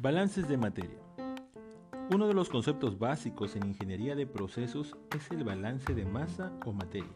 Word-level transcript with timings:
Balances 0.00 0.46
de 0.46 0.56
materia. 0.56 1.00
Uno 2.14 2.28
de 2.28 2.32
los 2.32 2.48
conceptos 2.48 3.00
básicos 3.00 3.56
en 3.56 3.66
ingeniería 3.66 4.14
de 4.14 4.28
procesos 4.28 4.96
es 5.12 5.28
el 5.32 5.42
balance 5.42 5.92
de 5.92 6.04
masa 6.04 6.52
o 6.64 6.72
materia, 6.72 7.10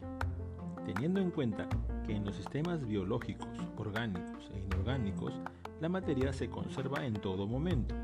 teniendo 0.84 1.20
en 1.20 1.30
cuenta 1.30 1.68
que 2.04 2.16
en 2.16 2.24
los 2.24 2.34
sistemas 2.34 2.84
biológicos, 2.84 3.46
orgánicos 3.76 4.50
e 4.52 4.58
inorgánicos, 4.58 5.32
la 5.80 5.88
materia 5.88 6.32
se 6.32 6.50
conserva 6.50 7.06
en 7.06 7.14
todo 7.14 7.46
momento. 7.46 7.94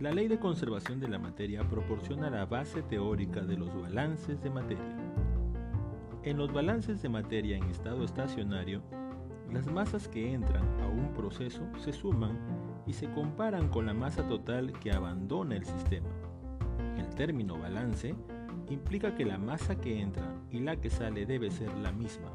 La 0.00 0.12
ley 0.12 0.28
de 0.28 0.38
conservación 0.38 1.00
de 1.00 1.08
la 1.08 1.18
materia 1.18 1.66
proporciona 1.66 2.28
la 2.28 2.44
base 2.44 2.82
teórica 2.82 3.40
de 3.40 3.56
los 3.56 3.74
balances 3.74 4.42
de 4.42 4.50
materia. 4.50 4.84
En 6.24 6.36
los 6.36 6.52
balances 6.52 7.00
de 7.00 7.08
materia 7.08 7.56
en 7.56 7.64
estado 7.70 8.04
estacionario, 8.04 8.82
las 9.52 9.66
masas 9.66 10.08
que 10.08 10.32
entran 10.32 10.64
a 10.80 10.88
un 10.88 11.12
proceso 11.12 11.62
se 11.78 11.92
suman 11.92 12.38
y 12.86 12.92
se 12.92 13.10
comparan 13.10 13.68
con 13.68 13.86
la 13.86 13.94
masa 13.94 14.26
total 14.26 14.72
que 14.72 14.92
abandona 14.92 15.56
el 15.56 15.64
sistema. 15.64 16.08
El 16.96 17.08
término 17.14 17.58
balance 17.58 18.14
implica 18.70 19.14
que 19.14 19.24
la 19.24 19.38
masa 19.38 19.76
que 19.76 20.00
entra 20.00 20.34
y 20.50 20.60
la 20.60 20.76
que 20.76 20.90
sale 20.90 21.26
debe 21.26 21.50
ser 21.50 21.72
la 21.78 21.92
misma. 21.92 22.30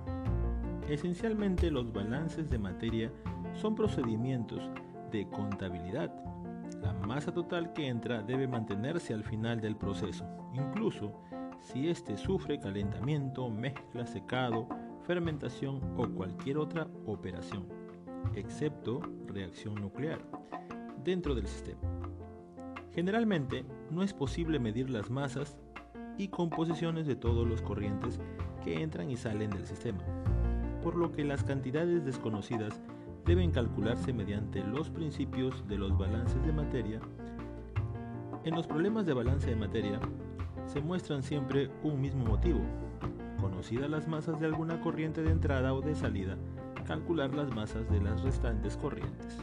Esencialmente 0.87 1.71
los 1.71 1.91
balances 1.91 2.49
de 2.49 2.59
materia 2.59 3.11
son 3.53 3.75
procedimientos 3.75 4.69
de 5.11 5.27
contabilidad. 5.29 6.13
La 6.81 6.93
masa 6.93 7.33
total 7.33 7.73
que 7.73 7.87
entra 7.87 8.21
debe 8.21 8.47
mantenerse 8.47 9.13
al 9.13 9.23
final 9.23 9.59
del 9.59 9.75
proceso, 9.75 10.25
incluso 10.53 11.11
si 11.61 11.89
éste 11.89 12.15
sufre 12.17 12.59
calentamiento, 12.59 13.49
mezcla, 13.49 14.05
secado, 14.05 14.67
fermentación 15.07 15.79
o 15.95 16.05
cualquier 16.09 16.57
otra 16.57 16.85
operación, 17.05 17.65
excepto 18.35 18.99
reacción 19.25 19.75
nuclear, 19.75 20.19
dentro 21.03 21.33
del 21.33 21.47
sistema. 21.47 21.79
Generalmente 22.93 23.65
no 23.89 24.03
es 24.03 24.13
posible 24.13 24.59
medir 24.59 24.89
las 24.89 25.09
masas 25.09 25.57
y 26.17 26.27
composiciones 26.27 27.07
de 27.07 27.15
todos 27.15 27.47
los 27.47 27.61
corrientes 27.61 28.19
que 28.65 28.81
entran 28.83 29.09
y 29.09 29.15
salen 29.15 29.49
del 29.49 29.65
sistema, 29.65 30.03
por 30.83 30.97
lo 30.97 31.13
que 31.13 31.23
las 31.23 31.43
cantidades 31.45 32.03
desconocidas 32.03 32.81
deben 33.25 33.51
calcularse 33.51 34.11
mediante 34.11 34.61
los 34.61 34.89
principios 34.89 35.65
de 35.69 35.77
los 35.77 35.97
balances 35.97 36.45
de 36.45 36.51
materia. 36.51 36.99
En 38.43 38.55
los 38.55 38.67
problemas 38.67 39.05
de 39.05 39.13
balance 39.13 39.49
de 39.49 39.55
materia 39.55 40.01
se 40.65 40.81
muestran 40.81 41.23
siempre 41.23 41.69
un 41.81 42.01
mismo 42.01 42.25
motivo, 42.25 42.59
conocidas 43.37 43.89
las 43.89 44.07
masas 44.07 44.39
de 44.39 44.45
alguna 44.45 44.81
corriente 44.81 45.23
de 45.23 45.31
entrada 45.31 45.73
o 45.73 45.81
de 45.81 45.95
salida, 45.95 46.37
calcular 46.85 47.33
las 47.33 47.53
masas 47.55 47.89
de 47.89 48.01
las 48.01 48.21
restantes 48.23 48.77
corrientes. 48.77 49.37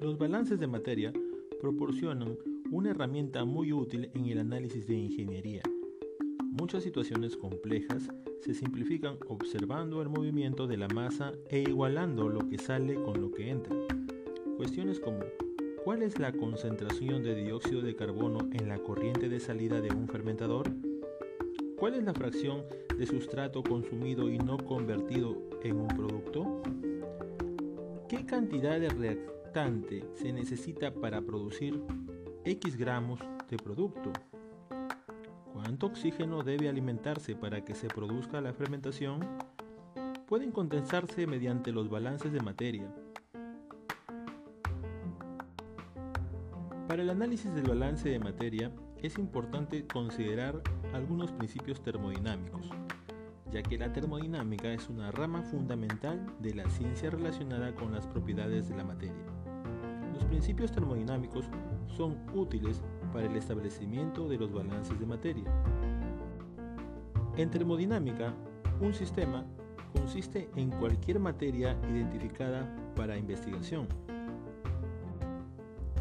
Los 0.00 0.18
balances 0.18 0.60
de 0.60 0.66
materia 0.66 1.12
proporcionan 1.60 2.36
una 2.70 2.90
herramienta 2.90 3.44
muy 3.44 3.72
útil 3.72 4.10
en 4.14 4.26
el 4.26 4.38
análisis 4.38 4.86
de 4.86 4.94
ingeniería. 4.94 5.62
Muchas 6.42 6.82
situaciones 6.82 7.36
complejas 7.36 8.08
se 8.40 8.54
simplifican 8.54 9.18
observando 9.28 10.00
el 10.02 10.08
movimiento 10.08 10.66
de 10.66 10.76
la 10.76 10.88
masa 10.88 11.32
e 11.50 11.60
igualando 11.60 12.28
lo 12.28 12.48
que 12.48 12.58
sale 12.58 12.94
con 12.94 13.20
lo 13.20 13.30
que 13.30 13.50
entra. 13.50 13.76
Cuestiones 14.56 15.00
como 15.00 15.20
¿cuál 15.84 16.02
es 16.02 16.18
la 16.18 16.32
concentración 16.32 17.22
de 17.22 17.34
dióxido 17.34 17.82
de 17.82 17.94
carbono 17.94 18.38
en 18.52 18.68
la 18.68 18.78
corriente 18.78 19.28
de 19.28 19.40
salida 19.40 19.80
de 19.80 19.90
un 19.94 20.08
fermentador? 20.08 20.70
¿Cuál 21.78 21.92
es 21.92 22.04
la 22.04 22.14
fracción 22.14 22.64
de 22.96 23.06
sustrato 23.06 23.62
consumido 23.62 24.30
y 24.30 24.38
no 24.38 24.56
convertido 24.56 25.36
en 25.62 25.76
un 25.76 25.88
producto? 25.88 26.62
¿Qué 28.08 28.24
cantidad 28.24 28.80
de 28.80 28.88
reactante 28.88 30.02
se 30.14 30.32
necesita 30.32 30.94
para 30.94 31.20
producir 31.20 31.82
X 32.46 32.78
gramos 32.78 33.20
de 33.50 33.58
producto? 33.58 34.10
¿Cuánto 35.52 35.88
oxígeno 35.88 36.42
debe 36.42 36.70
alimentarse 36.70 37.36
para 37.36 37.62
que 37.62 37.74
se 37.74 37.88
produzca 37.88 38.40
la 38.40 38.54
fermentación? 38.54 39.20
Pueden 40.26 40.52
condensarse 40.52 41.26
mediante 41.26 41.72
los 41.72 41.90
balances 41.90 42.32
de 42.32 42.40
materia. 42.40 42.90
Para 46.88 47.02
el 47.02 47.10
análisis 47.10 47.54
del 47.54 47.64
balance 47.64 48.08
de 48.08 48.18
materia 48.18 48.72
es 49.02 49.18
importante 49.18 49.86
considerar 49.86 50.62
algunos 50.96 51.30
principios 51.30 51.80
termodinámicos, 51.80 52.70
ya 53.52 53.62
que 53.62 53.78
la 53.78 53.92
termodinámica 53.92 54.72
es 54.72 54.88
una 54.88 55.10
rama 55.12 55.42
fundamental 55.42 56.26
de 56.40 56.54
la 56.54 56.68
ciencia 56.70 57.10
relacionada 57.10 57.74
con 57.74 57.92
las 57.92 58.06
propiedades 58.06 58.68
de 58.68 58.76
la 58.76 58.84
materia. 58.84 59.24
Los 60.14 60.24
principios 60.24 60.72
termodinámicos 60.72 61.46
son 61.94 62.16
útiles 62.34 62.82
para 63.12 63.26
el 63.26 63.36
establecimiento 63.36 64.26
de 64.26 64.38
los 64.38 64.52
balances 64.52 64.98
de 64.98 65.06
materia. 65.06 65.44
En 67.36 67.50
termodinámica, 67.50 68.34
un 68.80 68.94
sistema 68.94 69.44
consiste 69.92 70.50
en 70.56 70.70
cualquier 70.70 71.20
materia 71.20 71.76
identificada 71.90 72.74
para 72.96 73.18
investigación. 73.18 73.86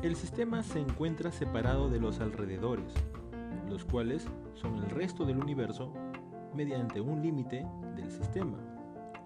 El 0.01 0.15
sistema 0.15 0.63
se 0.63 0.79
encuentra 0.79 1.31
separado 1.31 1.89
de 1.89 1.99
los 1.99 2.19
alrededores, 2.19 2.93
los 3.69 3.85
cuales 3.85 4.27
son 4.53 4.75
el 4.75 4.89
resto 4.89 5.25
del 5.25 5.37
universo 5.37 5.93
mediante 6.53 7.01
un 7.01 7.21
límite 7.21 7.65
del 7.95 8.11
sistema. 8.11 8.57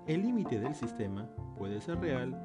El 0.07 0.23
límite 0.23 0.59
del 0.59 0.73
sistema 0.73 1.29
puede 1.57 1.79
ser 1.81 1.99
real 1.99 2.35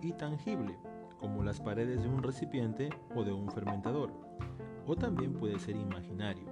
y 0.00 0.12
tangible, 0.12 0.78
como 1.18 1.42
las 1.42 1.60
paredes 1.60 2.02
de 2.02 2.08
un 2.08 2.22
recipiente 2.22 2.90
o 3.14 3.22
de 3.22 3.32
un 3.32 3.50
fermentador, 3.50 4.12
o 4.86 4.96
también 4.96 5.34
puede 5.34 5.58
ser 5.58 5.76
imaginario. 5.76 6.44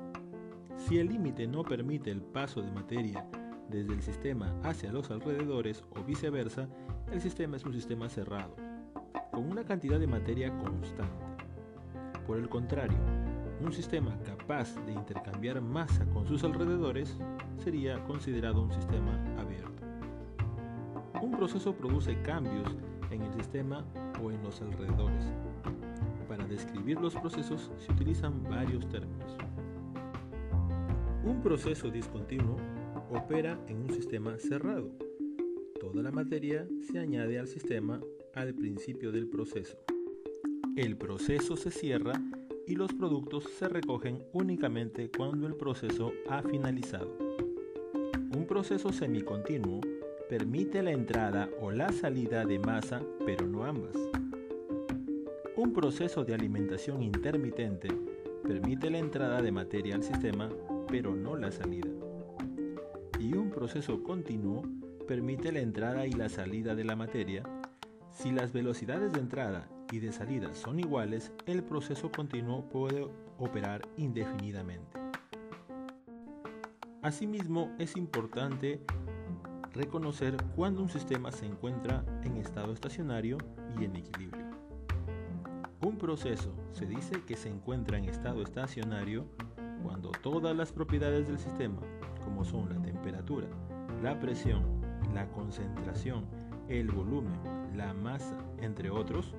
Si 0.77 0.99
el 0.99 1.09
límite 1.09 1.47
no 1.47 1.63
permite 1.63 2.11
el 2.11 2.23
paso 2.23 2.63
de 2.63 2.71
materia 2.71 3.27
desde 3.69 3.93
el 3.93 4.03
sistema 4.03 4.55
hacia 4.63 4.93
los 4.93 5.11
alrededores 5.11 5.85
o 5.97 6.05
viceversa, 6.05 6.69
el 7.13 7.21
sistema 7.21 7.57
es 7.57 7.65
un 7.65 7.73
sistema 7.73 8.09
cerrado, 8.09 8.55
con 9.31 9.51
una 9.51 9.65
cantidad 9.65 9.99
de 9.99 10.07
materia 10.07 10.57
constante. 10.59 11.27
Por 12.27 12.39
el 12.39 12.49
contrario, 12.49 12.99
un 13.63 13.73
sistema 13.73 14.19
capaz 14.25 14.75
de 14.87 14.93
intercambiar 14.93 15.61
masa 15.61 16.05
con 16.11 16.27
sus 16.27 16.43
alrededores 16.45 17.17
sería 17.63 18.03
considerado 18.05 18.63
un 18.63 18.73
sistema 18.73 19.13
abierto. 19.39 19.71
Un 21.23 21.33
proceso 21.33 21.75
produce 21.75 22.21
cambios 22.23 22.75
en 23.11 23.23
el 23.23 23.33
sistema 23.35 23.85
o 24.23 24.31
en 24.31 24.43
los 24.43 24.61
alrededores. 24.63 25.25
Para 26.29 26.47
describir 26.47 27.01
los 27.01 27.15
procesos 27.15 27.71
se 27.79 27.93
utilizan 27.93 28.43
varios 28.45 28.89
términos. 28.89 29.37
Un 31.23 31.43
proceso 31.43 31.91
discontinuo 31.91 32.57
opera 33.11 33.59
en 33.69 33.83
un 33.83 33.91
sistema 33.91 34.39
cerrado. 34.39 34.91
Toda 35.79 36.03
la 36.03 36.11
materia 36.11 36.67
se 36.91 36.99
añade 36.99 37.39
al 37.39 37.47
sistema 37.47 38.01
al 38.35 38.55
principio 38.55 39.13
del 39.13 39.29
proceso. 39.29 39.77
El 40.77 40.97
proceso 40.97 41.57
se 41.57 41.71
cierra 41.71 42.13
y 42.71 42.77
los 42.77 42.93
productos 42.93 43.43
se 43.59 43.69
recogen 43.69 44.23
únicamente 44.33 45.11
cuando 45.11 45.49
el 45.49 45.57
proceso 45.57 46.13
ha 46.29 46.41
finalizado. 46.41 47.19
Un 48.33 48.47
proceso 48.47 48.93
semicontinuo 48.93 49.81
permite 50.29 50.81
la 50.81 50.93
entrada 50.93 51.49
o 51.61 51.73
la 51.73 51.91
salida 51.91 52.45
de 52.45 52.61
masa, 52.61 53.03
pero 53.27 53.45
no 53.45 53.65
ambas. 53.65 53.97
Un 55.57 55.73
proceso 55.73 56.25
de 56.25 56.33
alimentación 56.33 57.03
intermitente 57.03 57.89
permite 58.45 58.89
la 58.89 58.99
entrada 58.99 59.43
de 59.43 59.51
materia 59.51 59.97
al 59.97 60.05
sistema, 60.05 60.49
pero 60.87 61.17
no 61.17 61.35
la 61.37 61.51
salida. 61.51 61.91
Y 63.19 63.35
un 63.35 63.51
proceso 63.51 64.01
continuo 64.05 64.63
permite 65.09 65.51
la 65.51 65.59
entrada 65.59 66.07
y 66.07 66.13
la 66.13 66.29
salida 66.29 66.77
de 66.77 66.85
la 66.85 66.95
materia 66.95 67.43
si 68.13 68.31
las 68.31 68.53
velocidades 68.53 69.13
de 69.13 69.19
entrada 69.19 69.69
y 69.91 69.99
de 69.99 70.13
salida 70.13 70.55
son 70.55 70.81
iguales, 70.81 71.33
el 71.47 71.63
proceso 71.63 72.11
continuo 72.11 72.65
puede 72.69 73.09
operar 73.39 73.83
indefinidamente. 73.97 74.99
Asimismo, 77.03 77.71
es 77.79 77.97
importante 77.97 78.81
reconocer 79.73 80.37
cuando 80.55 80.83
un 80.83 80.89
sistema 80.89 81.33
se 81.33 81.47
encuentra 81.47 82.05
en 82.25 82.37
estado 82.37 82.73
estacionario 82.73 83.39
y 83.79 83.85
en 83.85 83.97
equilibrio. 83.97 84.45
Un 85.83 85.97
proceso 85.97 86.53
se 86.73 86.85
dice 86.85 87.23
que 87.25 87.37
se 87.37 87.49
encuentra 87.49 87.97
en 87.97 88.05
estado 88.05 88.43
estacionario 88.43 89.27
cuando 89.83 90.11
todas 90.11 90.55
las 90.55 90.73
propiedades 90.73 91.27
del 91.27 91.39
sistema, 91.39 91.81
como 92.23 92.45
son 92.45 92.69
la 92.69 92.83
temperatura, 92.83 93.47
la 94.03 94.21
presión, 94.21 94.63
la 95.15 95.27
concentración, 95.31 96.27
el 96.69 96.91
volumen, 96.91 97.33
la 97.75 97.95
masa, 97.95 98.37
entre 98.61 98.91
otros, 98.91 99.35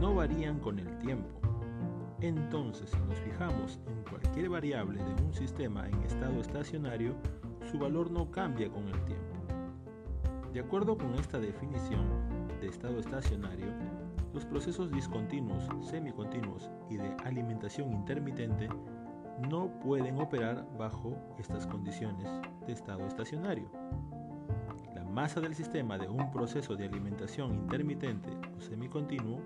no 0.00 0.14
varían 0.14 0.58
con 0.60 0.78
el 0.78 0.98
tiempo. 0.98 1.40
Entonces, 2.20 2.90
si 2.90 2.98
nos 3.08 3.18
fijamos 3.20 3.78
en 3.86 4.02
cualquier 4.04 4.48
variable 4.48 5.02
de 5.02 5.22
un 5.22 5.32
sistema 5.32 5.88
en 5.88 6.02
estado 6.02 6.40
estacionario, 6.40 7.14
su 7.70 7.78
valor 7.78 8.10
no 8.10 8.30
cambia 8.30 8.70
con 8.70 8.88
el 8.88 9.04
tiempo. 9.04 9.34
De 10.52 10.60
acuerdo 10.60 10.96
con 10.96 11.14
esta 11.14 11.38
definición 11.38 12.06
de 12.60 12.68
estado 12.68 12.98
estacionario, 13.00 13.66
Los 14.34 14.44
procesos 14.44 14.90
discontinuos, 14.90 15.68
semicontinuos 15.80 16.68
y 16.90 16.96
de 16.96 17.16
alimentación 17.24 17.92
intermitente 17.92 18.68
no 19.48 19.68
pueden 19.78 20.18
operar 20.20 20.66
bajo 20.76 21.16
estas 21.38 21.68
condiciones 21.68 22.28
de 22.66 22.72
estado 22.72 23.06
estacionario. 23.06 23.70
La 24.92 25.04
masa 25.04 25.40
del 25.40 25.54
sistema 25.54 25.98
de 25.98 26.08
un 26.08 26.32
proceso 26.32 26.74
de 26.74 26.86
alimentación 26.86 27.54
intermitente 27.54 28.28
o 28.58 28.60
semicontinuo 28.60 29.38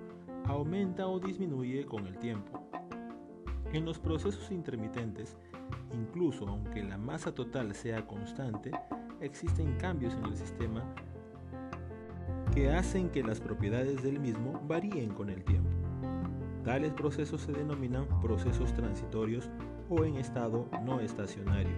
aumenta 0.49 1.07
o 1.07 1.21
disminuye 1.21 1.85
con 1.85 2.07
el 2.07 2.19
tiempo. 2.19 2.69
En 3.73 3.85
los 3.85 3.99
procesos 3.99 4.51
intermitentes, 4.51 5.37
incluso 5.93 6.49
aunque 6.49 6.83
la 6.83 6.97
masa 6.97 7.35
total 7.35 7.75
sea 7.75 8.07
constante, 8.07 8.71
existen 9.21 9.77
cambios 9.77 10.15
en 10.15 10.25
el 10.25 10.37
sistema 10.37 10.83
que 12.55 12.71
hacen 12.71 13.11
que 13.11 13.23
las 13.23 13.41
propiedades 13.41 14.03
del 14.03 14.19
mismo 14.19 14.61
varíen 14.67 15.11
con 15.11 15.29
el 15.29 15.45
tiempo. 15.45 15.69
Tales 16.65 16.95
procesos 16.95 17.43
se 17.43 17.53
denominan 17.53 18.07
procesos 18.21 18.73
transitorios 18.73 19.51
o 19.91 20.05
en 20.05 20.17
estado 20.17 20.67
no 20.83 21.01
estacionario. 21.01 21.77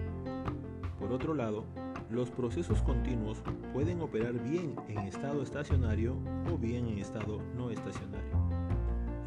Por 0.97 1.11
otro 1.11 1.33
lado, 1.33 1.65
los 2.09 2.29
procesos 2.31 2.81
continuos 2.83 3.41
pueden 3.73 4.01
operar 4.01 4.33
bien 4.33 4.75
en 4.87 4.99
estado 4.99 5.43
estacionario 5.43 6.15
o 6.51 6.57
bien 6.57 6.87
en 6.87 6.99
estado 6.99 7.41
no 7.55 7.69
estacionario. 7.69 8.50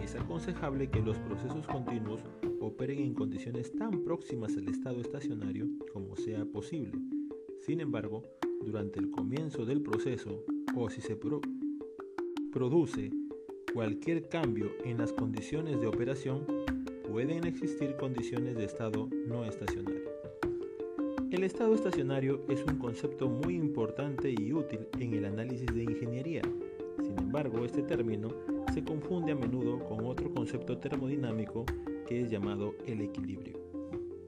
Es 0.04 0.14
aconsejable 0.16 0.90
que 0.90 1.00
los 1.00 1.16
procesos 1.16 1.66
continuos 1.66 2.20
operen 2.60 2.98
en 2.98 3.14
condiciones 3.14 3.72
tan 3.72 4.04
próximas 4.04 4.54
al 4.54 4.68
estado 4.68 5.00
estacionario 5.00 5.66
como 5.94 6.14
sea 6.14 6.44
posible. 6.44 6.92
Sin 7.62 7.80
embargo, 7.80 8.22
durante 8.60 9.00
el 9.00 9.10
comienzo 9.10 9.64
del 9.64 9.80
proceso 9.80 10.44
o 10.76 10.90
si 10.90 11.00
se 11.00 11.16
produce 12.52 13.12
cualquier 13.72 14.28
cambio 14.28 14.72
en 14.84 14.98
las 14.98 15.10
condiciones 15.10 15.80
de 15.80 15.86
operación, 15.86 16.44
pueden 17.10 17.46
existir 17.46 17.96
condiciones 17.96 18.56
de 18.56 18.66
estado 18.66 19.08
no 19.26 19.46
estacionario. 19.46 20.02
El 21.30 21.44
estado 21.44 21.74
estacionario 21.74 22.44
es 22.50 22.62
un 22.62 22.76
concepto 22.76 23.26
muy 23.30 23.54
importante 23.54 24.34
y 24.38 24.52
útil 24.52 24.86
en 25.00 25.14
el 25.14 25.24
análisis 25.24 25.74
de 25.74 25.82
ingeniería. 25.82 26.42
Sin 27.02 27.18
embargo, 27.18 27.64
este 27.64 27.82
término 27.82 28.28
se 28.72 28.84
confunde 28.84 29.32
a 29.32 29.36
menudo 29.36 29.78
con 29.84 30.04
otro 30.06 30.32
concepto 30.32 30.78
termodinámico 30.78 31.64
que 32.06 32.22
es 32.22 32.30
llamado 32.30 32.74
el 32.86 33.00
equilibrio. 33.00 33.58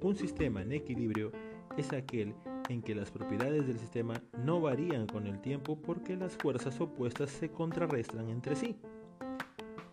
Un 0.00 0.16
sistema 0.16 0.62
en 0.62 0.72
equilibrio 0.72 1.32
es 1.76 1.92
aquel 1.92 2.34
en 2.68 2.82
que 2.82 2.94
las 2.94 3.10
propiedades 3.10 3.66
del 3.66 3.78
sistema 3.78 4.14
no 4.44 4.60
varían 4.60 5.06
con 5.06 5.26
el 5.26 5.40
tiempo 5.40 5.76
porque 5.80 6.16
las 6.16 6.36
fuerzas 6.36 6.80
opuestas 6.80 7.30
se 7.30 7.50
contrarrestan 7.50 8.28
entre 8.28 8.56
sí. 8.56 8.76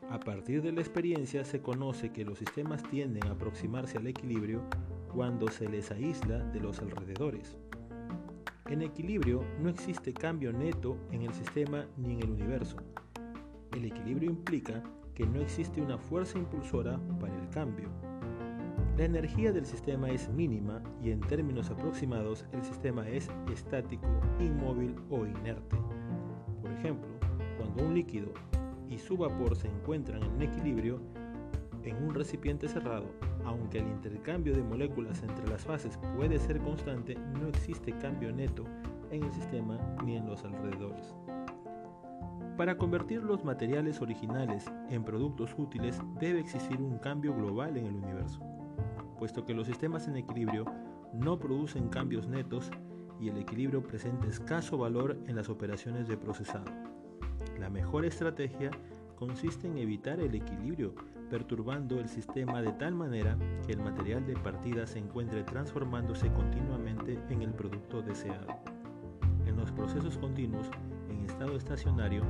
A 0.09 0.19
partir 0.19 0.61
de 0.61 0.71
la 0.71 0.81
experiencia 0.81 1.43
se 1.43 1.61
conoce 1.61 2.11
que 2.11 2.25
los 2.25 2.37
sistemas 2.37 2.83
tienden 2.83 3.25
a 3.27 3.31
aproximarse 3.31 3.97
al 3.97 4.07
equilibrio 4.07 4.61
cuando 5.13 5.47
se 5.49 5.67
les 5.67 5.91
aísla 5.91 6.39
de 6.39 6.59
los 6.59 6.79
alrededores. 6.79 7.57
En 8.69 8.81
equilibrio 8.81 9.43
no 9.61 9.69
existe 9.69 10.13
cambio 10.13 10.53
neto 10.53 10.97
en 11.11 11.23
el 11.23 11.33
sistema 11.33 11.85
ni 11.97 12.13
en 12.13 12.21
el 12.21 12.29
universo. 12.31 12.77
El 13.75 13.83
equilibrio 13.85 14.29
implica 14.29 14.81
que 15.13 15.25
no 15.25 15.41
existe 15.41 15.81
una 15.81 15.97
fuerza 15.97 16.37
impulsora 16.37 16.97
para 17.19 17.37
el 17.37 17.49
cambio. 17.49 17.89
La 18.97 19.03
energía 19.03 19.51
del 19.51 19.65
sistema 19.65 20.09
es 20.09 20.29
mínima 20.29 20.81
y 21.03 21.11
en 21.11 21.19
términos 21.19 21.69
aproximados 21.71 22.45
el 22.53 22.63
sistema 22.63 23.07
es 23.09 23.29
estático, 23.51 24.07
inmóvil 24.39 24.95
o 25.09 25.25
inerte. 25.25 25.75
Por 26.61 26.71
ejemplo, 26.71 27.09
cuando 27.57 27.83
un 27.83 27.93
líquido 27.93 28.33
y 28.87 28.97
su 28.97 29.17
vapor 29.17 29.57
se 29.57 29.67
encuentran 29.67 30.23
en 30.23 30.41
equilibrio 30.41 31.01
en 31.83 32.01
un 32.01 32.13
recipiente 32.13 32.69
cerrado, 32.69 33.07
aunque 33.45 33.79
el 33.79 33.87
intercambio 33.87 34.55
de 34.55 34.63
moléculas 34.63 35.21
entre 35.23 35.47
las 35.47 35.63
fases 35.63 35.97
puede 36.15 36.39
ser 36.39 36.59
constante, 36.59 37.15
no 37.39 37.47
existe 37.47 37.97
cambio 37.97 38.31
neto 38.31 38.65
en 39.11 39.23
el 39.23 39.31
sistema 39.33 39.77
ni 40.03 40.17
en 40.17 40.25
los 40.25 40.43
alrededores. 40.43 41.13
Para 42.57 42.77
convertir 42.77 43.23
los 43.23 43.43
materiales 43.43 44.01
originales 44.01 44.71
en 44.89 45.03
productos 45.03 45.55
útiles 45.57 45.99
debe 46.19 46.39
existir 46.39 46.79
un 46.81 46.99
cambio 46.99 47.33
global 47.35 47.77
en 47.77 47.87
el 47.87 47.95
universo, 47.95 48.41
puesto 49.17 49.43
que 49.43 49.53
los 49.55 49.67
sistemas 49.67 50.07
en 50.07 50.17
equilibrio 50.17 50.65
no 51.13 51.39
producen 51.39 51.89
cambios 51.89 52.27
netos 52.27 52.69
y 53.19 53.29
el 53.29 53.37
equilibrio 53.37 53.81
presenta 53.81 54.27
escaso 54.27 54.77
valor 54.77 55.17
en 55.27 55.35
las 55.35 55.49
operaciones 55.49 56.07
de 56.07 56.17
procesado. 56.17 56.71
La 57.59 57.69
mejor 57.69 58.05
estrategia 58.05 58.71
consiste 59.15 59.67
en 59.67 59.77
evitar 59.77 60.19
el 60.19 60.35
equilibrio, 60.35 60.93
perturbando 61.33 61.99
el 61.99 62.07
sistema 62.09 62.61
de 62.61 62.71
tal 62.73 62.93
manera 62.93 63.35
que 63.65 63.73
el 63.73 63.79
material 63.79 64.23
de 64.23 64.35
partida 64.35 64.85
se 64.85 64.99
encuentre 64.99 65.41
transformándose 65.41 66.31
continuamente 66.31 67.17
en 67.31 67.41
el 67.41 67.51
producto 67.55 68.03
deseado. 68.03 68.45
En 69.47 69.57
los 69.57 69.71
procesos 69.71 70.15
continuos, 70.19 70.69
en 71.09 71.25
estado 71.25 71.57
estacionario, 71.57 72.21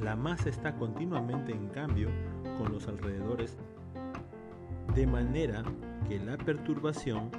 la 0.00 0.16
masa 0.16 0.48
está 0.48 0.74
continuamente 0.76 1.52
en 1.52 1.68
cambio 1.68 2.08
con 2.56 2.72
los 2.72 2.88
alrededores, 2.88 3.58
de 4.94 5.06
manera 5.06 5.62
que 6.08 6.18
la 6.18 6.38
perturbación 6.38 7.30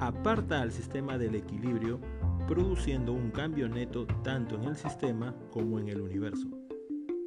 aparta 0.00 0.62
al 0.62 0.72
sistema 0.72 1.16
del 1.16 1.36
equilibrio 1.36 2.00
produciendo 2.48 3.12
un 3.12 3.30
cambio 3.30 3.68
neto 3.68 4.04
tanto 4.24 4.56
en 4.56 4.64
el 4.64 4.74
sistema 4.74 5.32
como 5.52 5.78
en 5.78 5.90
el 5.90 6.00
universo. 6.00 6.48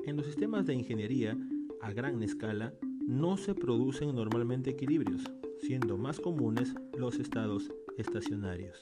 En 0.06 0.18
los 0.18 0.26
sistemas 0.26 0.66
de 0.66 0.74
ingeniería 0.74 1.38
a 1.84 1.92
gran 1.92 2.24
escala 2.24 2.74
no 3.06 3.36
se 3.36 3.54
producen 3.54 4.16
normalmente 4.16 4.70
equilibrios, 4.70 5.22
siendo 5.60 5.98
más 5.98 6.18
comunes 6.18 6.74
los 6.98 7.20
estados 7.20 7.70
estacionarios. 7.98 8.80